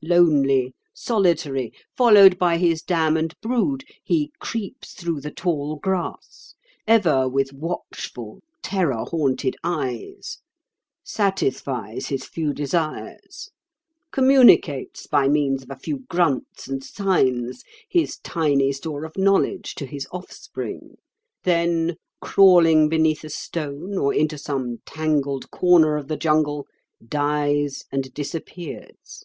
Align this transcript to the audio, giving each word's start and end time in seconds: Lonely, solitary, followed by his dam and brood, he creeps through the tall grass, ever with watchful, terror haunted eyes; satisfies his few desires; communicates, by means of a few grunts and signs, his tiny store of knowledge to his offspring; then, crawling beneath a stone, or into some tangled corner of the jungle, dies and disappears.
Lonely, 0.00 0.76
solitary, 0.94 1.72
followed 1.96 2.38
by 2.38 2.56
his 2.56 2.82
dam 2.82 3.16
and 3.16 3.34
brood, 3.40 3.82
he 4.04 4.30
creeps 4.38 4.92
through 4.94 5.20
the 5.20 5.32
tall 5.32 5.74
grass, 5.74 6.54
ever 6.86 7.28
with 7.28 7.52
watchful, 7.52 8.40
terror 8.62 9.02
haunted 9.06 9.56
eyes; 9.64 10.38
satisfies 11.02 12.06
his 12.06 12.24
few 12.26 12.52
desires; 12.54 13.50
communicates, 14.12 15.08
by 15.08 15.26
means 15.26 15.64
of 15.64 15.70
a 15.72 15.76
few 15.76 15.98
grunts 16.08 16.68
and 16.68 16.84
signs, 16.84 17.64
his 17.90 18.18
tiny 18.18 18.70
store 18.70 19.04
of 19.04 19.16
knowledge 19.18 19.74
to 19.74 19.84
his 19.84 20.06
offspring; 20.12 20.96
then, 21.42 21.96
crawling 22.20 22.88
beneath 22.88 23.24
a 23.24 23.30
stone, 23.30 23.98
or 23.98 24.14
into 24.14 24.38
some 24.38 24.78
tangled 24.86 25.50
corner 25.50 25.96
of 25.96 26.06
the 26.06 26.16
jungle, 26.16 26.68
dies 27.08 27.84
and 27.90 28.14
disappears. 28.14 29.24